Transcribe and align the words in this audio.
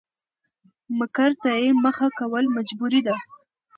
مکر 0.97 1.31
ته 1.41 1.49
يې 1.61 1.69
مخه 1.83 2.07
کول 2.19 2.45
مجبوري 2.55 3.01
ده؛ 3.07 3.15